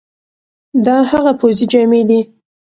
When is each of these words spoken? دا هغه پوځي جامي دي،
دا 0.85 0.95
هغه 1.11 1.31
پوځي 1.39 1.65
جامي 1.71 2.01
دي، 2.09 2.19